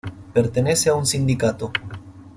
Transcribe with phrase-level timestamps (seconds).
[0.33, 1.71] Pertenece a un sindicato.